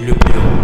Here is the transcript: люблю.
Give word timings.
люблю. 0.00 0.55